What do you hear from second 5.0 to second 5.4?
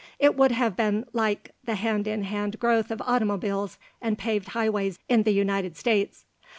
in the